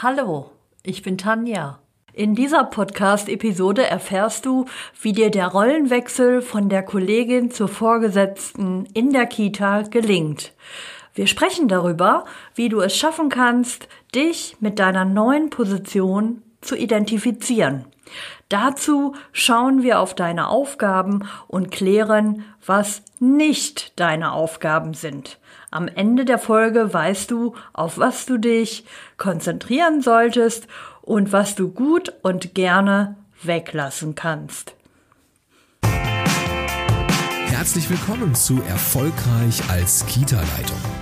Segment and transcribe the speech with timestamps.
[0.00, 0.50] Hallo,
[0.82, 1.78] ich bin Tanja.
[2.14, 4.64] In dieser Podcast-Episode erfährst du,
[5.00, 10.54] wie dir der Rollenwechsel von der Kollegin zur Vorgesetzten in der Kita gelingt.
[11.14, 12.24] Wir sprechen darüber,
[12.54, 17.84] wie du es schaffen kannst, dich mit deiner neuen Position zu identifizieren.
[18.52, 25.38] Dazu schauen wir auf deine Aufgaben und klären, was nicht deine Aufgaben sind.
[25.70, 28.84] Am Ende der Folge weißt du, auf was du dich
[29.16, 30.66] konzentrieren solltest
[31.00, 34.74] und was du gut und gerne weglassen kannst.
[37.46, 41.01] Herzlich willkommen zu Erfolgreich als Kita-Leitung.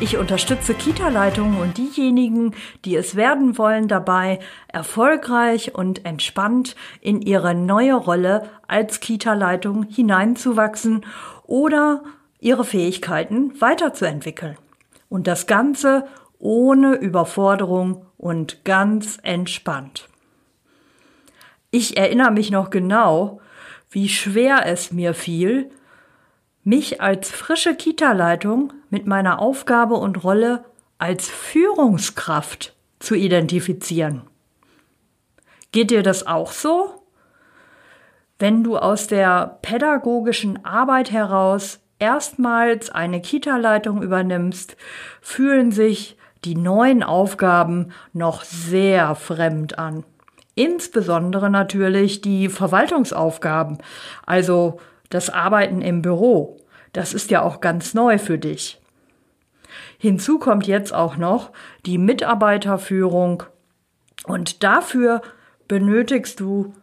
[0.00, 2.54] ich unterstütze Kita-Leitungen und diejenigen,
[2.84, 11.04] die es werden wollen, dabei erfolgreich und entspannt in ihre neue Rolle als Kita-Leitung hineinzuwachsen
[11.46, 12.04] oder
[12.38, 14.56] ihre Fähigkeiten weiterzuentwickeln.
[15.08, 16.06] Und das Ganze
[16.38, 20.08] ohne Überforderung und ganz entspannt.
[21.70, 23.40] Ich erinnere mich noch genau,
[23.90, 25.70] wie schwer es mir fiel,
[26.62, 30.64] mich als frische Kita-Leitung mit meiner Aufgabe und Rolle
[30.98, 34.22] als Führungskraft zu identifizieren.
[35.72, 37.02] Geht dir das auch so?
[38.38, 44.76] Wenn du aus der pädagogischen Arbeit heraus erstmals eine Kita-Leitung übernimmst,
[45.20, 50.04] fühlen sich die neuen Aufgaben noch sehr fremd an.
[50.54, 53.78] Insbesondere natürlich die Verwaltungsaufgaben,
[54.24, 56.56] also das Arbeiten im Büro,
[56.92, 58.77] das ist ja auch ganz neu für dich.
[59.98, 61.50] Hinzu kommt jetzt auch noch
[61.86, 63.42] die Mitarbeiterführung
[64.24, 65.22] und dafür
[65.66, 66.74] benötigst du,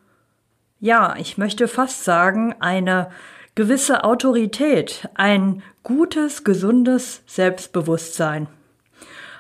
[0.80, 3.10] ja, ich möchte fast sagen, eine
[3.56, 8.48] gewisse Autorität, ein gutes, gesundes Selbstbewusstsein.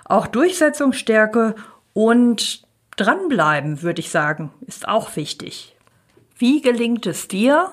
[0.05, 1.55] Auch Durchsetzungsstärke
[1.93, 2.63] und
[2.95, 5.75] dranbleiben, würde ich sagen, ist auch wichtig.
[6.37, 7.71] Wie gelingt es dir,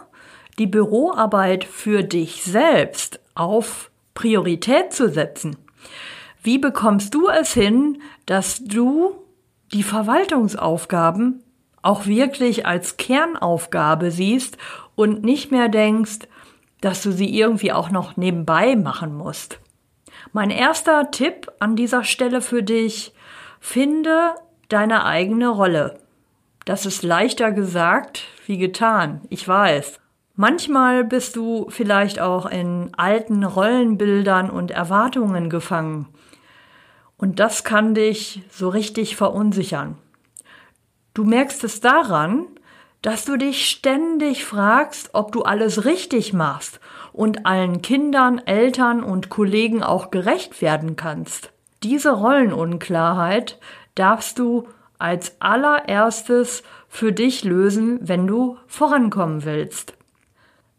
[0.59, 5.57] die Büroarbeit für dich selbst auf Priorität zu setzen.
[6.43, 9.15] Wie bekommst du es hin, dass du
[9.73, 11.43] die Verwaltungsaufgaben
[11.83, 14.59] auch wirklich als Kernaufgabe siehst
[14.97, 16.21] und nicht mehr denkst,
[16.81, 19.61] dass du sie irgendwie auch noch nebenbei machen musst?
[20.33, 23.15] Mein erster Tipp an dieser Stelle für dich,
[23.61, 24.35] finde
[24.69, 26.01] deine eigene Rolle.
[26.65, 30.01] Das ist leichter gesagt wie getan, ich weiß.
[30.35, 36.09] Manchmal bist du vielleicht auch in alten Rollenbildern und Erwartungen gefangen.
[37.23, 39.97] Und das kann dich so richtig verunsichern.
[41.15, 42.47] Du merkst es daran,
[43.01, 46.81] dass du dich ständig fragst, ob du alles richtig machst
[47.13, 51.53] und allen Kindern, Eltern und Kollegen auch gerecht werden kannst.
[51.85, 53.61] Diese Rollenunklarheit
[53.95, 54.67] darfst du
[54.99, 59.95] als allererstes für dich lösen, wenn du vorankommen willst.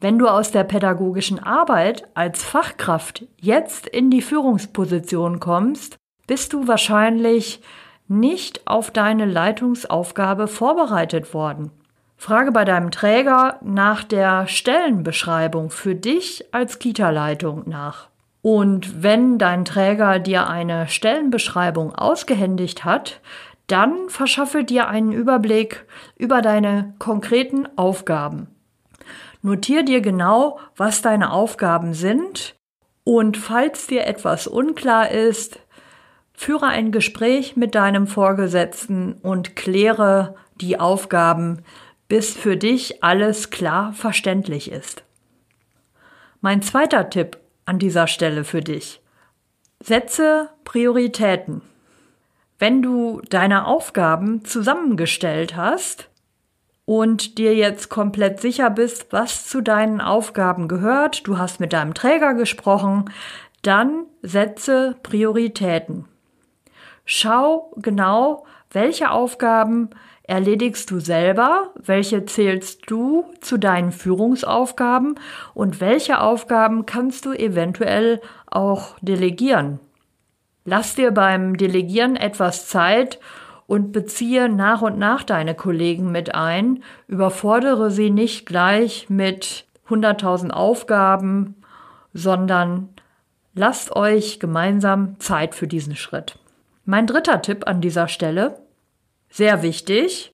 [0.01, 6.67] Wenn du aus der pädagogischen Arbeit als Fachkraft jetzt in die Führungsposition kommst, bist du
[6.67, 7.61] wahrscheinlich
[8.07, 11.71] nicht auf deine Leitungsaufgabe vorbereitet worden.
[12.17, 18.09] Frage bei deinem Träger nach der Stellenbeschreibung für dich als Kita-Leitung nach.
[18.41, 23.21] Und wenn dein Träger dir eine Stellenbeschreibung ausgehändigt hat,
[23.67, 25.85] dann verschaffe dir einen Überblick
[26.17, 28.47] über deine konkreten Aufgaben.
[29.41, 32.55] Notier dir genau, was deine Aufgaben sind
[33.03, 35.59] und falls dir etwas unklar ist,
[36.43, 41.63] führe ein Gespräch mit deinem Vorgesetzten und kläre die Aufgaben,
[42.07, 45.03] bis für dich alles klar verständlich ist.
[46.41, 49.01] Mein zweiter Tipp an dieser Stelle für dich.
[49.79, 51.61] Setze Prioritäten.
[52.59, 56.09] Wenn du deine Aufgaben zusammengestellt hast,
[56.85, 61.93] und dir jetzt komplett sicher bist, was zu deinen Aufgaben gehört, du hast mit deinem
[61.93, 63.09] Träger gesprochen,
[63.61, 66.05] dann setze Prioritäten.
[67.05, 69.89] Schau genau, welche Aufgaben
[70.23, 75.19] erledigst du selber, welche zählst du zu deinen Führungsaufgaben
[75.53, 79.79] und welche Aufgaben kannst du eventuell auch delegieren.
[80.65, 83.19] Lass dir beim Delegieren etwas Zeit
[83.67, 90.51] und beziehe nach und nach deine Kollegen mit ein, überfordere sie nicht gleich mit 100.000
[90.51, 91.55] Aufgaben,
[92.13, 92.89] sondern
[93.53, 96.37] lasst euch gemeinsam Zeit für diesen Schritt.
[96.85, 98.59] Mein dritter Tipp an dieser Stelle,
[99.29, 100.33] sehr wichtig,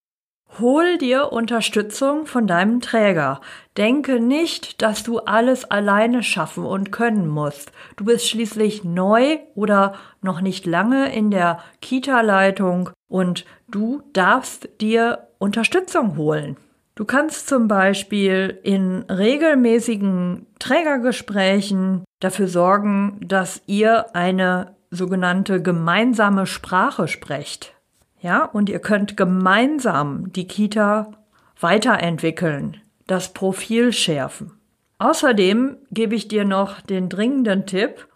[0.58, 3.40] hol dir Unterstützung von deinem Träger.
[3.78, 7.72] Denke nicht, dass du alles alleine schaffen und können musst.
[7.98, 9.94] Du bist schließlich neu oder
[10.24, 16.58] noch nicht lange in der Kita-Leitung und du darfst dir Unterstützung holen.
[16.96, 27.08] Du kannst zum Beispiel in regelmäßigen Trägergesprächen dafür sorgen, dass ihr eine sogenannte gemeinsame Sprache
[27.08, 27.74] sprecht.
[28.22, 31.12] Ja, und ihr könnt gemeinsam die Kita
[31.60, 32.78] weiterentwickeln,
[33.08, 34.52] das Profil schärfen.
[34.98, 38.08] Außerdem gebe ich dir noch den dringenden Tipp,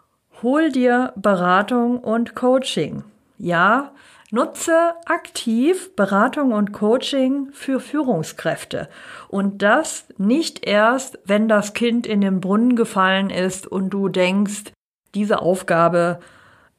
[0.41, 3.03] hol dir Beratung und Coaching.
[3.37, 3.93] Ja,
[4.31, 8.89] nutze aktiv Beratung und Coaching für Führungskräfte.
[9.29, 14.73] Und das nicht erst, wenn das Kind in den Brunnen gefallen ist und du denkst,
[15.15, 16.19] diese Aufgabe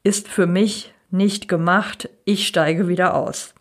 [0.05, 3.55] ist für mich nicht gemacht, ich steige wieder aus.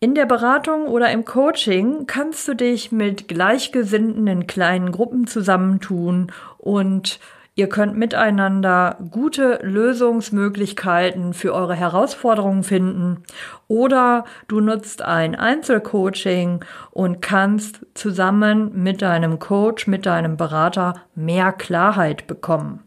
[0.00, 6.32] In der Beratung oder im Coaching kannst du dich mit Gleichgesinnten in kleinen Gruppen zusammentun
[6.56, 7.20] und
[7.56, 13.22] ihr könnt miteinander gute Lösungsmöglichkeiten für eure Herausforderungen finden
[13.68, 21.52] oder du nutzt ein Einzelcoaching und kannst zusammen mit deinem Coach, mit deinem Berater mehr
[21.52, 22.82] Klarheit bekommen.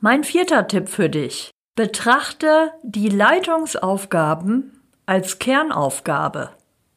[0.00, 1.51] Mein vierter Tipp für dich.
[1.74, 6.50] Betrachte die Leitungsaufgaben als Kernaufgabe.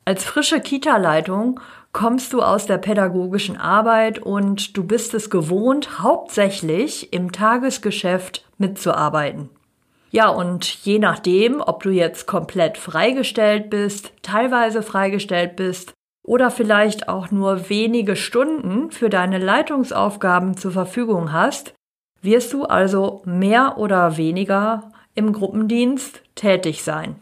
[0.03, 1.61] Als frische Kita-Leitung
[1.93, 9.49] kommst du aus der pädagogischen Arbeit und du bist es gewohnt, hauptsächlich im Tagesgeschäft mitzuarbeiten.
[10.11, 17.07] Ja, und je nachdem, ob du jetzt komplett freigestellt bist, teilweise freigestellt bist oder vielleicht
[17.07, 21.74] auch nur wenige Stunden für deine Leitungsaufgaben zur Verfügung hast,
[22.25, 27.15] wirst du also mehr oder weniger im Gruppendienst tätig sein.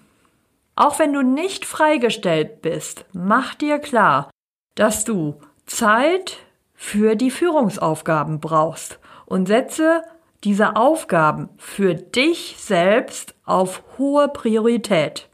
[0.75, 4.31] Auch wenn du nicht freigestellt bist, mach dir klar,
[4.75, 5.35] dass du
[5.65, 6.38] Zeit
[6.73, 10.03] für die Führungsaufgaben brauchst und setze
[10.44, 15.29] diese Aufgaben für dich selbst auf hohe Priorität.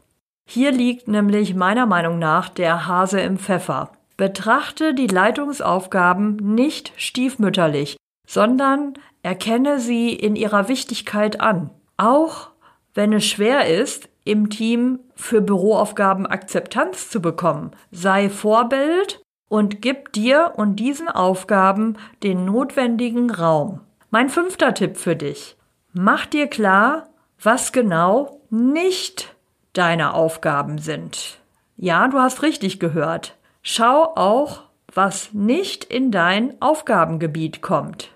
[0.46, 3.92] Hier liegt nämlich meiner Meinung nach der Hase im Pfeffer.
[4.16, 7.96] Betrachte die Leitungsaufgaben nicht stiefmütterlich,
[8.30, 8.94] sondern
[9.24, 11.70] erkenne sie in ihrer Wichtigkeit an.
[11.96, 12.50] Auch
[12.94, 20.12] wenn es schwer ist, im Team für Büroaufgaben Akzeptanz zu bekommen, sei Vorbild und gib
[20.12, 23.80] dir und diesen Aufgaben den notwendigen Raum.
[24.10, 25.56] Mein fünfter Tipp für dich.
[25.92, 27.08] Mach dir klar,
[27.42, 29.34] was genau nicht
[29.72, 31.40] deine Aufgaben sind.
[31.76, 33.36] Ja, du hast richtig gehört.
[33.62, 34.62] Schau auch,
[34.94, 38.10] was nicht in dein Aufgabengebiet kommt.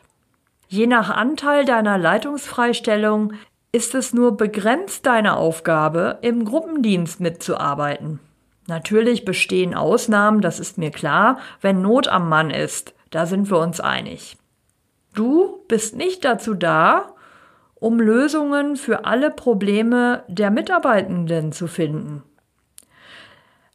[0.74, 3.34] Je nach Anteil deiner Leitungsfreistellung
[3.70, 8.18] ist es nur begrenzt deine Aufgabe, im Gruppendienst mitzuarbeiten.
[8.66, 13.60] Natürlich bestehen Ausnahmen, das ist mir klar, wenn Not am Mann ist, da sind wir
[13.60, 14.36] uns einig.
[15.14, 17.14] Du bist nicht dazu da,
[17.76, 22.24] um Lösungen für alle Probleme der Mitarbeitenden zu finden.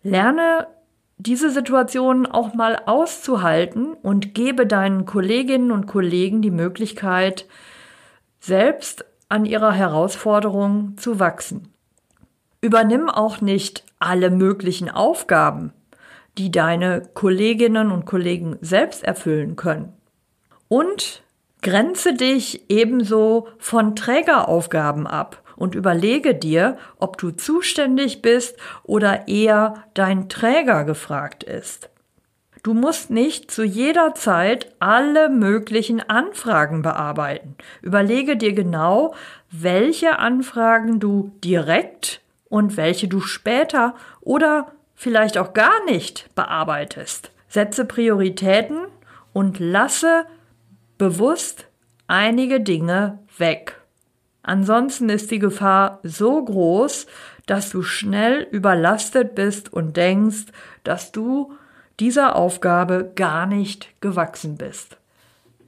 [0.04, 0.68] Lerne
[1.20, 7.46] diese Situation auch mal auszuhalten und gebe deinen Kolleginnen und Kollegen die Möglichkeit,
[8.40, 11.74] selbst an ihrer Herausforderung zu wachsen.
[12.62, 15.74] Übernimm auch nicht alle möglichen Aufgaben,
[16.38, 19.92] die deine Kolleginnen und Kollegen selbst erfüllen können.
[20.70, 21.22] Und
[21.62, 29.84] grenze dich ebenso von Trägeraufgaben ab und überlege dir, ob du zuständig bist oder eher
[29.94, 31.90] dein Träger gefragt ist.
[32.64, 37.56] Du musst nicht zu jeder Zeit alle möglichen Anfragen bearbeiten.
[37.82, 39.14] Überlege dir genau,
[39.50, 47.32] welche Anfragen du direkt und welche du später oder vielleicht auch gar nicht bearbeitest.
[47.48, 48.88] Setze Prioritäten
[49.32, 50.26] und lasse
[50.98, 51.68] bewusst
[52.08, 53.79] einige Dinge weg.
[54.50, 57.06] Ansonsten ist die Gefahr so groß,
[57.46, 60.46] dass du schnell überlastet bist und denkst,
[60.84, 61.52] dass du
[62.00, 64.98] dieser Aufgabe gar nicht gewachsen bist.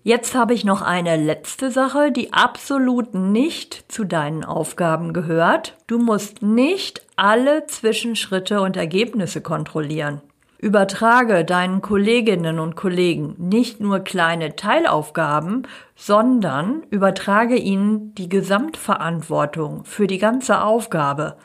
[0.02, 5.78] Jetzt habe ich noch eine letzte Sache, die absolut nicht zu deinen Aufgaben gehört.
[5.86, 10.24] Du musst nicht alle Zwischenschritte und Ergebnisse kontrollieren.
[10.62, 15.64] Übertrage deinen Kolleginnen und Kollegen nicht nur kleine Teilaufgaben,
[15.96, 21.36] sondern übertrage ihnen die Gesamtverantwortung für die ganze Aufgabe.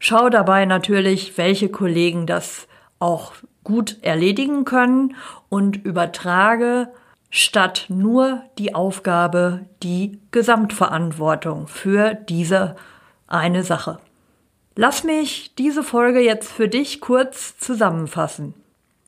[0.00, 2.66] Schau dabei natürlich, welche Kollegen das
[2.98, 5.14] auch gut erledigen können
[5.48, 6.88] und übertrage
[7.30, 12.74] statt nur die Aufgabe, die Gesamtverantwortung für diese
[13.28, 14.00] eine Sache.
[14.78, 18.52] Lass mich diese Folge jetzt für dich kurz zusammenfassen.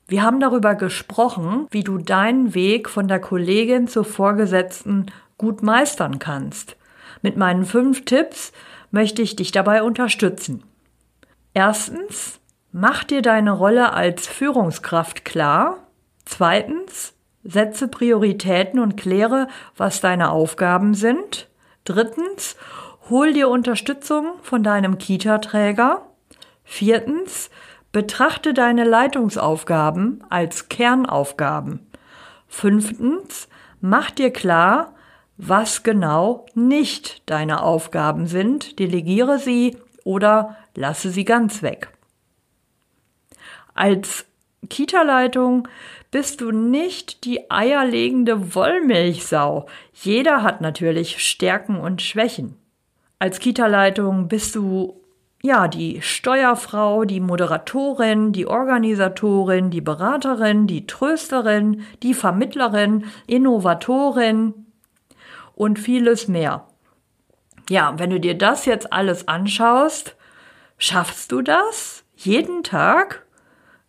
[0.06, 6.18] Wir haben darüber gesprochen, wie du deinen Weg von der Kollegin zur Vorgesetzten gut meistern
[6.18, 6.76] kannst.
[7.20, 8.52] Mit meinen fünf Tipps
[8.90, 10.62] möchte ich dich dabei unterstützen.
[11.52, 12.40] Erstens,
[12.72, 15.86] mach dir deine Rolle als Führungskraft klar.
[16.24, 17.12] Zweitens,
[17.44, 21.46] setze Prioritäten und kläre, was deine Aufgaben sind.
[21.84, 22.56] Drittens,
[23.10, 26.06] hol dir Unterstützung von deinem Kita-Träger.
[26.64, 27.50] Viertens,
[27.92, 31.86] betrachte deine Leitungsaufgaben als Kernaufgaben.
[32.46, 33.48] Fünftens,
[33.80, 34.94] mach dir klar,
[35.36, 41.92] was genau nicht deine Aufgaben sind, delegiere sie oder lasse sie ganz weg.
[43.74, 44.26] Als
[44.68, 45.68] Kita-Leitung
[46.10, 49.66] bist du nicht die eierlegende Wollmilchsau.
[49.92, 52.56] Jeder hat natürlich Stärken und Schwächen.
[53.18, 55.00] Als Kita-Leitung bist du
[55.42, 64.66] ja die Steuerfrau, die Moderatorin, die Organisatorin, die Beraterin, die Trösterin, die Vermittlerin, Innovatorin,
[65.58, 66.68] und vieles mehr.
[67.68, 70.14] Ja, wenn du dir das jetzt alles anschaust,
[70.78, 73.26] schaffst du das jeden Tag?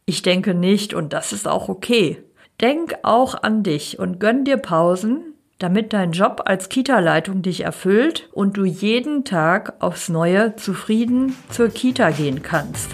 [0.05, 2.23] Ich denke nicht und das ist auch okay.
[2.59, 5.28] Denk auch an dich und gönn dir Pausen,
[5.59, 11.69] damit dein Job als Kita-Leitung dich erfüllt und du jeden Tag aufs Neue zufrieden zur
[11.69, 12.89] Kita gehen kannst.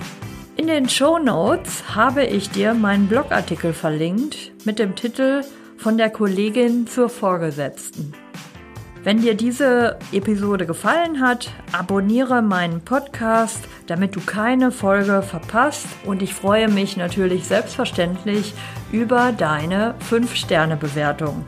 [0.57, 5.43] In den Show Notes habe ich dir meinen Blogartikel verlinkt mit dem Titel
[5.77, 8.13] Von der Kollegin zur Vorgesetzten.
[9.03, 15.85] Wenn dir diese Episode gefallen hat, abonniere meinen Podcast, damit du keine Folge verpasst.
[16.05, 18.55] Und ich freue mich natürlich selbstverständlich
[18.91, 21.45] über deine 5-Sterne-Bewertung.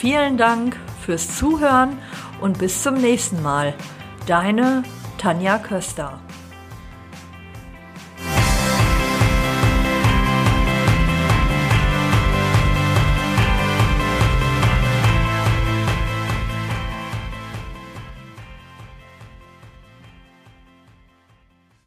[0.00, 1.98] Vielen Dank fürs Zuhören
[2.40, 3.74] und bis zum nächsten Mal.
[4.26, 4.82] Deine
[5.18, 6.18] Tanja Köster.